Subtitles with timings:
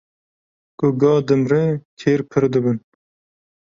[0.77, 1.61] Ku ga dimre
[1.99, 2.77] kêr pir dibin.